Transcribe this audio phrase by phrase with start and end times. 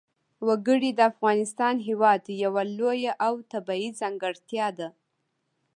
[0.47, 4.89] وګړي د افغانستان هېواد یوه لویه او طبیعي ځانګړتیا ده.